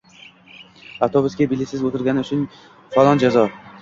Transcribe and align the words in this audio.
avtobusga 1.07 1.47
biletsiz 1.51 1.85
o‘tirgani 1.91 2.25
uchun 2.27 2.43
falon 2.97 3.23
jazo 3.27 3.45